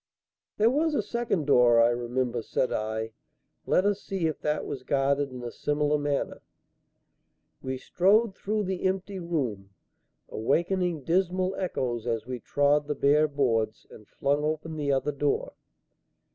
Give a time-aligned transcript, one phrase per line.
[0.57, 3.11] "There was a second door, I remember," said I.
[3.67, 6.41] "Let us see if that was guarded in a similar manner."
[7.61, 9.69] We strode through the empty room,
[10.27, 15.53] awakening dismal echoes as we trod the bare boards, and flung open the other door.